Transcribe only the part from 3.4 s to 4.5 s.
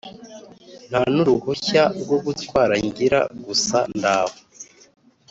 gusa ndaho